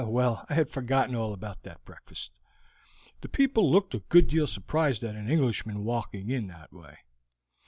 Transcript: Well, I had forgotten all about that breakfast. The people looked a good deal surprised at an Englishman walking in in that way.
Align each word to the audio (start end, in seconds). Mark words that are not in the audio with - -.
Well, 0.03 0.47
I 0.49 0.55
had 0.55 0.67
forgotten 0.71 1.13
all 1.13 1.31
about 1.31 1.61
that 1.61 1.85
breakfast. 1.85 2.31
The 3.21 3.29
people 3.29 3.69
looked 3.69 3.93
a 3.93 3.99
good 3.99 4.29
deal 4.29 4.47
surprised 4.47 5.03
at 5.03 5.13
an 5.13 5.29
Englishman 5.29 5.83
walking 5.83 6.29
in 6.31 6.37
in 6.37 6.47
that 6.47 6.73
way. 6.73 6.97